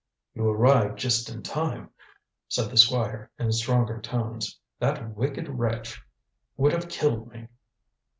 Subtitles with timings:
[0.33, 1.91] "You arrived just in time,"
[2.47, 4.59] said the Squire, in stronger tones.
[4.79, 6.01] "That wicked wretch
[6.57, 7.49] would have killed me."